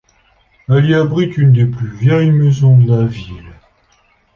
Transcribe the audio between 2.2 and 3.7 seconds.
maisons de la ville.